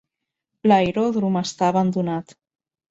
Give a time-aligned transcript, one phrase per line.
[0.71, 2.39] L'aeròdrom està abandonat.